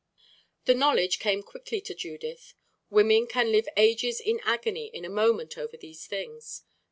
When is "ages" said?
3.77-4.19